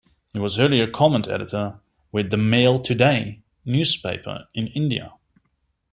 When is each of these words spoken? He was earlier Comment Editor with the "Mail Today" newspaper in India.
He 0.33 0.39
was 0.39 0.57
earlier 0.57 0.89
Comment 0.89 1.27
Editor 1.27 1.79
with 2.11 2.31
the 2.31 2.37
"Mail 2.37 2.79
Today" 2.81 3.43
newspaper 3.65 4.47
in 4.55 4.65
India. 4.65 5.13